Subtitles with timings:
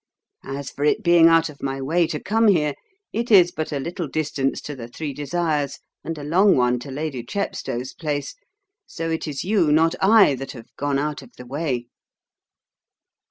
[0.47, 2.73] As for it being out of my way to come here,
[3.13, 6.89] it is but a little distance to the Three Desires and a long one to
[6.89, 8.33] Lady Chepstow's place,
[8.87, 11.85] so it is you, not I, that have 'gone out of the way!'